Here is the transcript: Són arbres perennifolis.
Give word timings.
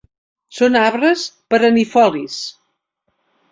Són 0.59 0.77
arbres 0.83 1.27
perennifolis. 1.55 2.41